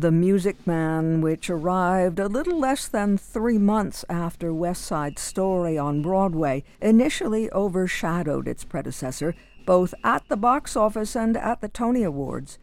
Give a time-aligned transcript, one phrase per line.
[0.00, 5.76] The Music Man, which arrived a little less than three months after West Side Story
[5.76, 9.34] on Broadway, initially overshadowed its predecessor,
[9.66, 12.58] both at the box office and at the Tony Awards.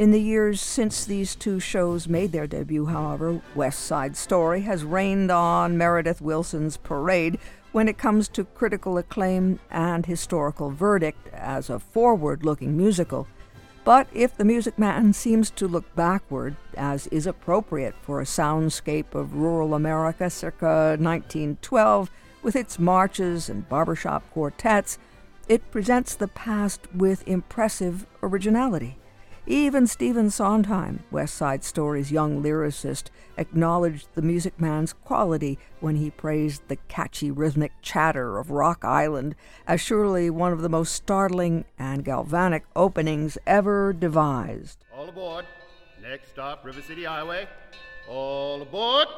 [0.00, 4.82] In the years since these two shows made their debut, however, West Side Story has
[4.82, 7.38] rained on Meredith Willson's parade
[7.70, 13.28] when it comes to critical acclaim and historical verdict as a forward looking musical.
[13.84, 19.14] But if the Music Man seems to look backward, as is appropriate for a soundscape
[19.14, 22.10] of rural America circa 1912,
[22.42, 24.98] with its marches and barbershop quartets,
[25.48, 28.99] it presents the past with impressive originality.
[29.50, 36.08] Even Stephen Sondheim, West Side Story's young lyricist, acknowledged the Music Man's quality when he
[36.08, 39.34] praised the catchy rhythmic chatter of Rock Island
[39.66, 44.84] as surely one of the most startling and galvanic openings ever devised.
[44.96, 45.46] All aboard.
[46.00, 47.48] Next stop, River City Highway.
[48.08, 49.08] All aboard.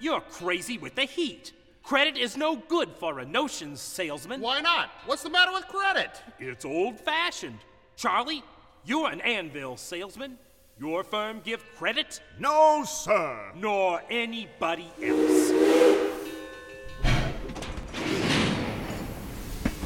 [0.00, 1.52] You're crazy with the heat.
[1.84, 4.40] Credit is no good for a notions salesman.
[4.40, 4.90] Why not?
[5.06, 6.20] What's the matter with credit?
[6.40, 7.60] It's old fashioned.
[7.94, 8.42] Charlie,
[8.84, 10.38] you're an anvil salesman.
[10.78, 12.20] Your firm give credit?
[12.38, 13.52] No, sir.
[13.54, 15.50] Nor anybody else.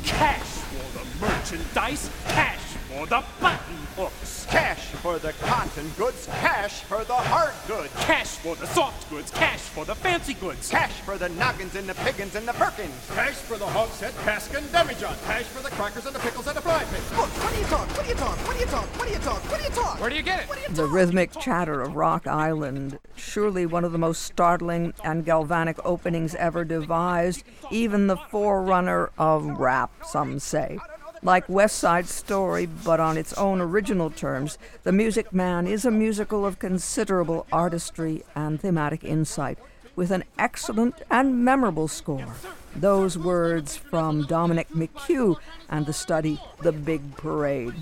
[0.04, 2.53] Cash for the merchandise, cash
[2.94, 7.92] for the button hooks, Cash for the cotton goods, cash for the hard goods.
[8.04, 10.70] cash for the soft goods, cash for the fancy goods.
[10.70, 12.94] Cash for the noggins and the piggins and the firkins.
[13.14, 15.16] Cash for the hogshead, cask and demijohn.
[15.26, 17.18] Cash for the crackers and the pickles and the fry fish.
[17.18, 17.88] Look, what do you talk?
[17.96, 18.36] What do you talk?
[18.46, 18.86] What do you talk?
[18.98, 19.50] What do you talk?
[19.50, 20.00] What do you talk?
[20.00, 20.48] Where do you get it?
[20.48, 20.92] What do you The talk?
[20.92, 26.64] rhythmic chatter of Rock Island, surely one of the most startling and galvanic openings ever
[26.64, 27.42] devised,
[27.72, 30.78] even the forerunner of rap, some say.
[31.24, 35.90] Like West Side Story, but on its own original terms, The Music Man is a
[35.90, 39.58] musical of considerable artistry and thematic insight,
[39.96, 42.34] with an excellent and memorable score.
[42.76, 45.36] Those words from Dominic McHugh
[45.70, 47.72] and the study The Big Parade.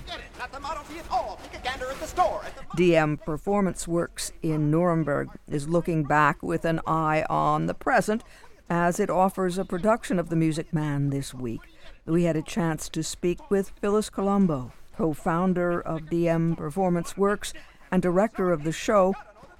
[2.76, 8.22] DM Performance Works in Nuremberg is looking back with an eye on the present
[8.70, 11.60] as it offers a production of The Music Man this week.
[12.06, 17.52] We had a chance to speak with Phyllis Colombo, co founder of DM Performance Works
[17.92, 19.14] and director of the show,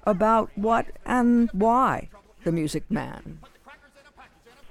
[0.05, 2.09] about what and why
[2.43, 3.39] The Music Man.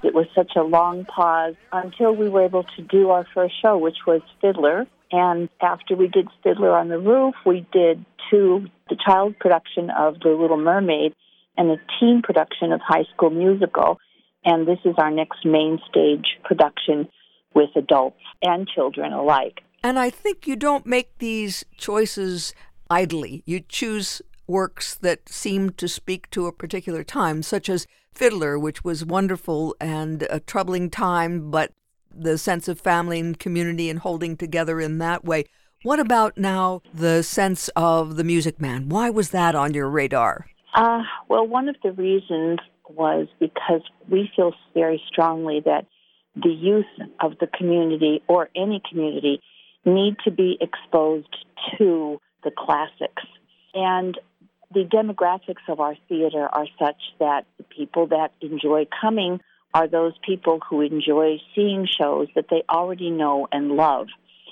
[0.02, 3.78] It was such a long pause until we were able to do our first show,
[3.78, 4.86] which was Fiddler.
[5.10, 10.20] And after we did Fiddler on the Roof, we did two, the child production of
[10.20, 11.14] The Little Mermaid
[11.56, 13.98] and a teen production of High School Musical.
[14.44, 17.08] And this is our next main stage production
[17.54, 19.60] with adults and children alike.
[19.82, 22.54] And I think you don't make these choices
[22.88, 23.42] idly.
[23.46, 28.84] You choose works that seem to speak to a particular time, such as Fiddler, which
[28.84, 31.72] was wonderful and a troubling time, but
[32.14, 35.44] the sense of family and community and holding together in that way.
[35.82, 38.88] What about now the sense of the Music Man?
[38.88, 40.46] Why was that on your radar?
[40.74, 42.58] Uh, well, one of the reasons
[42.88, 45.86] was because we feel very strongly that
[46.34, 46.86] the youth
[47.20, 49.40] of the community or any community
[49.84, 51.34] need to be exposed
[51.78, 53.22] to the classics.
[53.74, 54.18] And
[54.72, 59.40] the demographics of our theater are such that the people that enjoy coming
[59.74, 64.08] are those people who enjoy seeing shows that they already know and love.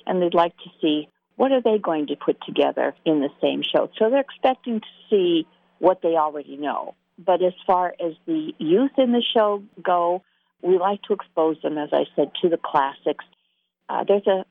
[0.06, 3.62] And they'd like to see what are they going to put together in the same
[3.62, 3.91] show.
[3.98, 5.47] So they're expecting to see
[5.78, 6.94] what they already know.
[7.18, 10.22] But as far as the youth in the show go,
[10.62, 13.25] we like to expose them, as I said, to the classics.
[13.88, 14.44] Uh, there's a,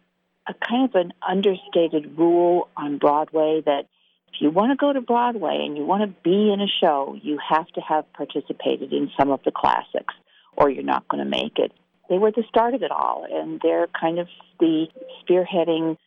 [0.48, 3.88] a kind of an understated rule on Broadway that
[4.34, 7.18] if you want to go to Broadway and you want to be in a show,
[7.22, 10.14] you have to have participated in some of the classics,
[10.56, 11.72] or you're not going to make it.
[12.10, 14.28] They were the start of it all, and they're kind of
[14.60, 14.88] the
[15.22, 15.98] spearheading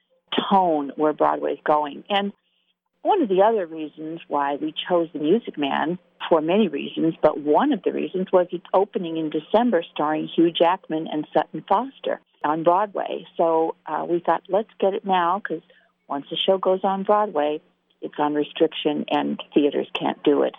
[0.51, 2.05] tone where Broadway's going.
[2.09, 2.33] And
[3.03, 7.41] one of the other reasons why we chose the Music Man, for many reasons, but
[7.41, 12.21] one of the reasons was it's opening in December starring Hugh Jackman and Sutton Foster
[12.45, 13.27] on Broadway.
[13.37, 15.63] So uh, we thought, let's get it now because
[16.09, 17.61] once the show goes on Broadway,
[18.01, 20.55] it's on restriction and theaters can't do it.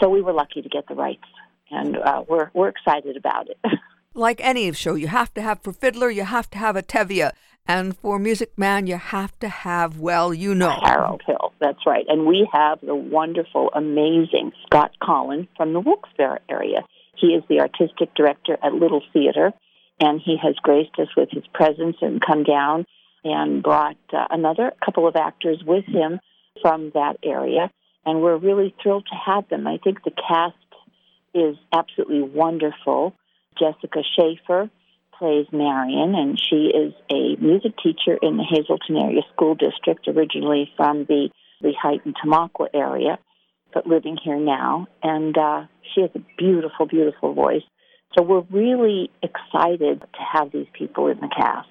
[0.00, 1.24] So we were lucky to get the rights,
[1.70, 3.58] and uh, we're we're excited about it.
[4.12, 7.30] Like any show, you have to have for Fiddler, you have to have a Tevye.
[7.66, 10.76] And for Music Man, you have to have, well, you know.
[10.82, 12.04] Harold Hill, that's right.
[12.08, 16.84] And we have the wonderful, amazing Scott Collin from the Wilkes-Barre area.
[17.16, 19.52] He is the artistic director at Little Theater,
[20.00, 22.86] and he has graced us with his presence and come down
[23.22, 26.18] and brought uh, another couple of actors with him
[26.62, 27.70] from that area.
[28.04, 29.66] and we're really thrilled to have them.
[29.66, 30.56] I think the cast
[31.34, 33.14] is absolutely wonderful.
[33.58, 34.70] Jessica Schaefer
[35.20, 40.72] plays Marion, and she is a music teacher in the Hazleton Area School District, originally
[40.76, 41.28] from the
[41.62, 43.18] Lehighton Tamaqua area,
[43.74, 44.86] but living here now.
[45.02, 47.62] And uh, she has a beautiful, beautiful voice.
[48.16, 51.68] So we're really excited to have these people in the cast.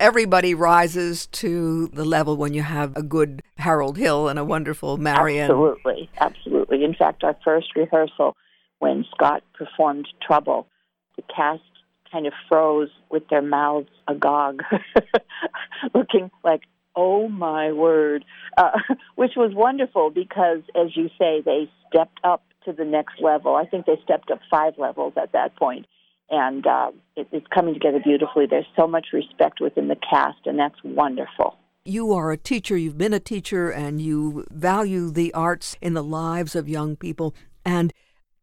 [0.00, 4.96] Everybody rises to the level when you have a good Harold Hill and a wonderful
[4.96, 5.44] Marion.
[5.44, 6.84] Absolutely, absolutely.
[6.84, 8.36] In fact, our first rehearsal,
[8.80, 10.66] when Scott performed Trouble,
[11.16, 11.62] the cast
[12.10, 14.62] kind of froze with their mouths agog,
[15.94, 16.62] looking like,
[16.96, 18.24] oh my word,
[18.56, 18.70] uh,
[19.16, 23.54] which was wonderful because, as you say, they stepped up to the next level.
[23.54, 25.86] I think they stepped up five levels at that point,
[26.28, 28.46] and uh, it, it's coming together beautifully.
[28.46, 31.56] There's so much respect within the cast, and that's wonderful.
[31.84, 36.04] You are a teacher, you've been a teacher, and you value the arts in the
[36.04, 37.34] lives of young people.
[37.64, 37.92] And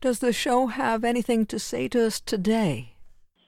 [0.01, 2.96] does the show have anything to say to us today?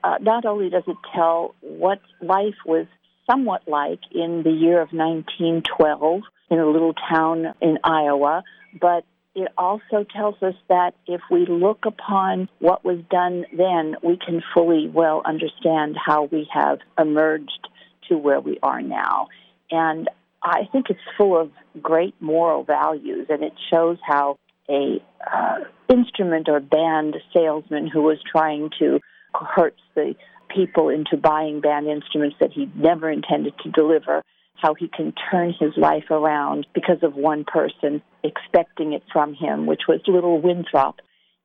[0.03, 2.87] Uh, not only does it tell what life was
[3.29, 8.43] somewhat like in the year of 1912 in a little town in Iowa,
[8.79, 9.03] but
[9.35, 14.41] it also tells us that if we look upon what was done then, we can
[14.53, 17.67] fully well understand how we have emerged
[18.09, 19.27] to where we are now.
[19.69, 20.09] And
[20.41, 21.51] I think it's full of
[21.81, 24.37] great moral values, and it shows how
[24.69, 25.57] a uh,
[25.89, 28.99] instrument or band salesman who was trying to
[29.33, 30.15] coerce the
[30.53, 34.23] people into buying band instruments that he never intended to deliver
[34.55, 39.65] how he can turn his life around because of one person expecting it from him,
[39.65, 40.97] which was little Winthrop.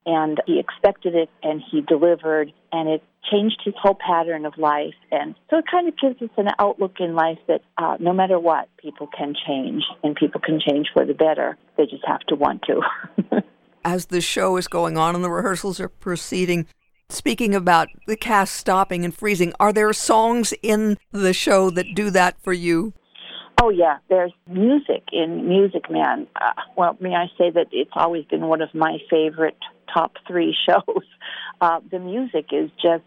[0.06, 4.94] And he expected it and he delivered, and it changed his whole pattern of life.
[5.10, 8.38] And so it kind of gives us an outlook in life that uh, no matter
[8.38, 11.56] what, people can change, and people can change for the better.
[11.78, 13.42] They just have to want to.
[13.84, 16.66] As the show is going on and the rehearsals are proceeding,
[17.10, 22.10] Speaking about the cast stopping and freezing, are there songs in the show that do
[22.10, 22.94] that for you?
[23.62, 26.26] Oh yeah, there's music in Music Man.
[26.34, 29.58] Uh, well, may I say that it's always been one of my favorite
[29.92, 31.04] top three shows.
[31.60, 33.04] Uh, the music is just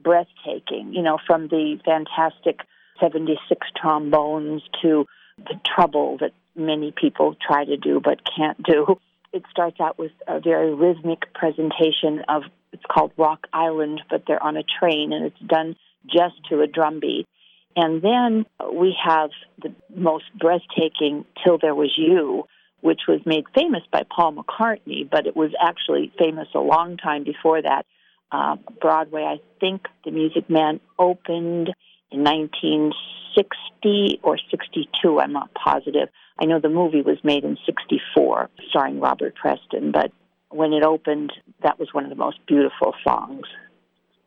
[0.00, 0.92] breathtaking.
[0.92, 2.60] You know, from the fantastic
[3.00, 5.04] '76 trombones to
[5.36, 8.98] the trouble that many people try to do but can't do.
[9.32, 12.42] It starts out with a very rhythmic presentation of
[12.82, 16.66] it's called Rock Island, but they're on a train and it's done just to a
[16.66, 17.26] drum beat
[17.76, 19.30] and then we have
[19.62, 22.44] the most breathtaking Till There Was You,
[22.80, 27.24] which was made famous by Paul McCartney, but it was actually famous a long time
[27.24, 27.86] before that.
[28.30, 31.70] Uh, Broadway, I think the Music Man opened
[32.10, 36.08] in 1960 or 62, I'm not positive.
[36.40, 40.12] I know the movie was made in 64, starring Robert Preston, but
[40.54, 41.32] when it opened,
[41.62, 43.46] that was one of the most beautiful songs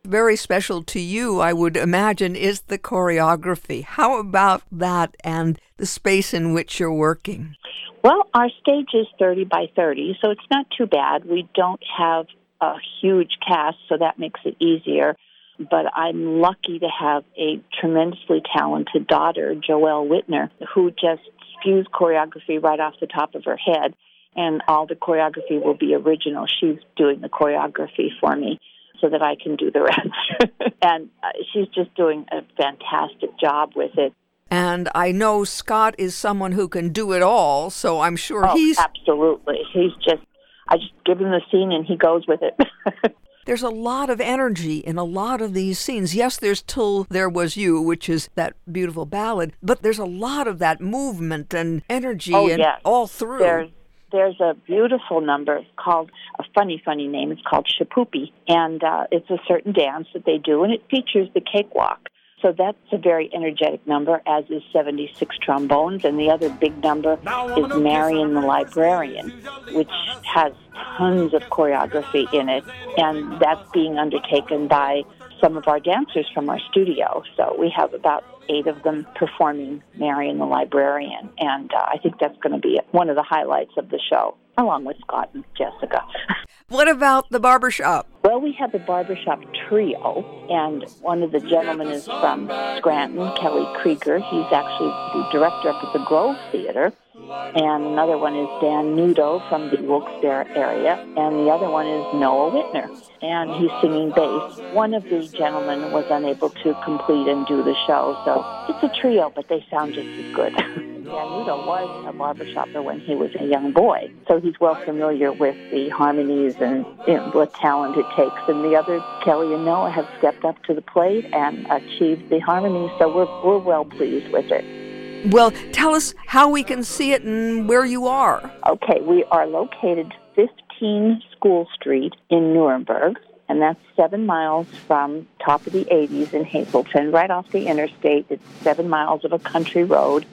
[0.05, 3.83] very special to you, I would imagine, is the choreography.
[3.83, 7.55] How about that and the space in which you're working?
[8.03, 11.25] Well, our stage is 30 by 30, so it's not too bad.
[11.25, 12.27] We don't have
[12.61, 15.15] a huge cast, so that makes it easier.
[15.57, 21.21] But I'm lucky to have a tremendously talented daughter, Joelle Whitner, who just
[21.53, 23.95] spews choreography right off the top of her head,
[24.35, 26.45] and all the choreography will be original.
[26.47, 28.59] She's doing the choreography for me
[29.01, 30.71] so that I can do the rest.
[30.81, 34.13] and uh, she's just doing a fantastic job with it.
[34.51, 38.55] And I know Scott is someone who can do it all, so I'm sure oh,
[38.55, 39.57] he's absolutely.
[39.73, 40.21] He's just
[40.67, 43.15] I just give him the scene and he goes with it.
[43.45, 46.15] there's a lot of energy in a lot of these scenes.
[46.15, 50.47] Yes, there's Till There Was You, which is that beautiful ballad, but there's a lot
[50.47, 52.81] of that movement and energy oh, and yes.
[52.83, 53.39] all through.
[53.39, 53.69] There's
[54.11, 57.31] there's a beautiful number called a funny, funny name.
[57.31, 61.29] It's called Shipoopi, and uh, it's a certain dance that they do, and it features
[61.33, 62.09] the cakewalk.
[62.41, 66.05] So that's a very energetic number, as is 76 trombones.
[66.05, 69.31] And the other big number is Marion the Librarian,
[69.71, 69.89] which
[70.31, 70.53] has
[70.97, 72.63] tons of choreography in it.
[72.97, 75.03] And that's being undertaken by
[75.41, 77.23] some of our dancers from our studio.
[77.37, 81.29] So we have about eight of them performing Marion the Librarian.
[81.39, 84.37] And uh, I think that's going to be one of the highlights of the show,
[84.57, 86.01] along with Scott and Jessica.
[86.67, 88.07] What about the barbershop?
[88.35, 93.65] Well, we have the barbershop trio, and one of the gentlemen is from Scranton, Kelly
[93.77, 94.19] Krieger.
[94.19, 96.91] He's actually the director up at the Grove Theater.
[97.15, 102.03] And another one is Dan Nudo from the Wilkes-Barre area, and the other one is
[102.15, 102.89] Noah Whitner,
[103.21, 104.59] and he's singing bass.
[104.73, 108.99] One of the gentlemen was unable to complete and do the show, so it's a
[108.99, 110.83] trio, but they sound just as good.
[111.05, 115.55] Nudo was a barbershopper when he was a young boy, so he's well familiar with
[115.71, 118.41] the harmonies and you know, what talent it takes.
[118.47, 122.39] And the other, Kelly and Noah, have stepped up to the plate and achieved the
[122.39, 125.31] harmonies, so we're, we're well pleased with it.
[125.31, 128.51] Well, tell us how we can see it and where you are.
[128.67, 135.65] Okay, we are located 15 School Street in Nuremberg and that's seven miles from top
[135.67, 138.25] of the 80s in Hazleton, right off the interstate.
[138.29, 140.25] It's seven miles of a country road.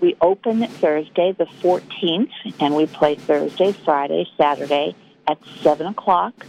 [0.00, 4.94] We open Thursday the 14th, and we play Thursday, Friday, Saturday
[5.26, 6.46] at 7 o'clock,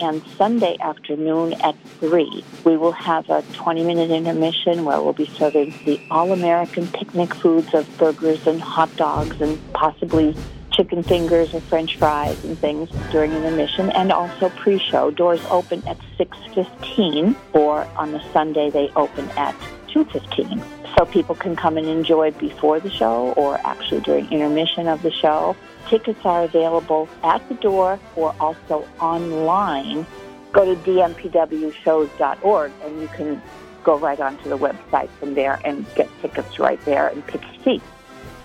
[0.00, 2.44] and Sunday afternoon at 3.
[2.64, 7.34] We will have a 20 minute intermission where we'll be serving the all American picnic
[7.34, 10.36] foods of burgers and hot dogs and possibly
[10.72, 15.10] chicken fingers or french fries and things during intermission and also pre-show.
[15.10, 19.54] Doors open at 6.15 or on the Sunday they open at
[19.88, 20.81] 2.15.
[20.96, 25.10] So people can come and enjoy before the show or actually during intermission of the
[25.10, 25.56] show.
[25.88, 30.06] Tickets are available at the door or also online.
[30.52, 33.42] Go to dmpwshows.org and you can
[33.84, 37.62] go right onto the website from there and get tickets right there and pick a
[37.62, 37.82] seat.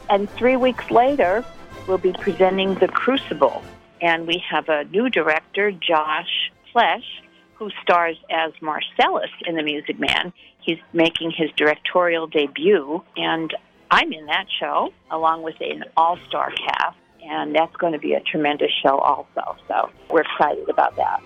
[0.09, 1.43] And three weeks later,
[1.87, 3.61] we'll be presenting The Crucible.
[4.01, 7.21] And we have a new director, Josh Flesh,
[7.57, 10.31] who stars as Marcellus in The Music Man.
[10.61, 13.53] He's making his directorial debut, and
[13.89, 18.13] I'm in that show along with an all star cast, and that's going to be
[18.13, 19.55] a tremendous show also.
[19.67, 21.21] So we're excited about that.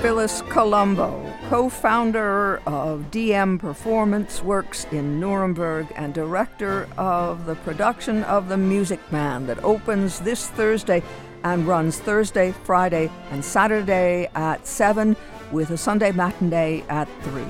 [0.00, 8.24] Phyllis Colombo, co founder of DM Performance Works in Nuremberg and director of the production
[8.24, 11.04] of The Music Man that opens this Thursday
[11.44, 15.16] and runs Thursday, Friday, and Saturday at 7
[15.50, 17.44] with a Sunday matinee at 3.